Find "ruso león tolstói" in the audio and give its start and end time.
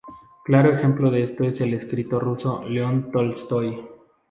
2.23-3.87